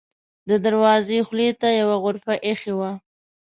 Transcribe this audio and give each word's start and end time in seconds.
د 0.49 0.51
دروازې 0.65 1.17
خولې 1.27 1.49
ته 1.61 1.67
یوه 1.81 1.95
غرفه 2.03 2.35
اېښې 2.45 2.73
وه. 2.79 2.91